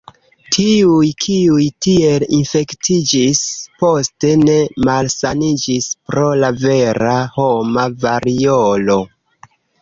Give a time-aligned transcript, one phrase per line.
[0.55, 3.41] Tiuj, kiuj tiel infektiĝis,
[3.83, 4.55] poste ne
[4.89, 8.99] malsaniĝis pro la vera homa variolo.